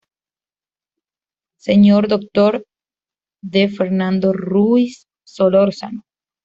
[1.59, 2.07] Sr.
[2.07, 2.65] Dr.
[3.43, 3.67] D.
[3.69, 6.05] Fernando Ruiz Solórzano.